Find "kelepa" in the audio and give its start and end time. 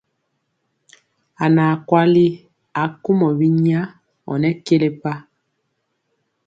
4.65-5.11